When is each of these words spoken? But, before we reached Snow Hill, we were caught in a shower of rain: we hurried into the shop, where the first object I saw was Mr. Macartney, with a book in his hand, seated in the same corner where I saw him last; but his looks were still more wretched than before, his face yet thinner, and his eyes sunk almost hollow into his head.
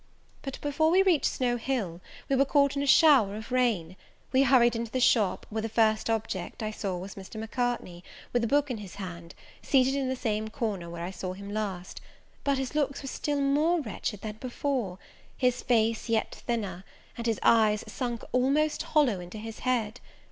But, 0.41 0.59
before 0.61 0.89
we 0.89 1.03
reached 1.03 1.27
Snow 1.27 1.57
Hill, 1.57 2.01
we 2.27 2.35
were 2.35 2.43
caught 2.43 2.75
in 2.75 2.81
a 2.81 2.87
shower 2.87 3.35
of 3.35 3.51
rain: 3.51 3.95
we 4.31 4.41
hurried 4.41 4.75
into 4.75 4.89
the 4.91 4.99
shop, 4.99 5.45
where 5.51 5.61
the 5.61 5.69
first 5.69 6.09
object 6.09 6.63
I 6.63 6.71
saw 6.71 6.97
was 6.97 7.13
Mr. 7.13 7.39
Macartney, 7.39 8.03
with 8.33 8.43
a 8.43 8.47
book 8.47 8.71
in 8.71 8.77
his 8.79 8.95
hand, 8.95 9.35
seated 9.61 9.93
in 9.93 10.09
the 10.09 10.15
same 10.15 10.47
corner 10.47 10.89
where 10.89 11.03
I 11.05 11.11
saw 11.11 11.33
him 11.33 11.53
last; 11.53 12.01
but 12.43 12.57
his 12.57 12.73
looks 12.73 13.03
were 13.03 13.07
still 13.09 13.41
more 13.41 13.79
wretched 13.79 14.21
than 14.21 14.37
before, 14.37 14.97
his 15.37 15.61
face 15.61 16.09
yet 16.09 16.33
thinner, 16.47 16.83
and 17.15 17.27
his 17.27 17.39
eyes 17.43 17.83
sunk 17.87 18.23
almost 18.31 18.81
hollow 18.81 19.19
into 19.19 19.37
his 19.37 19.59
head. 19.59 19.99